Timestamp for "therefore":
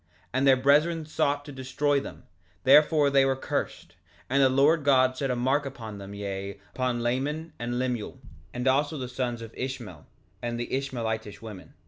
2.63-3.11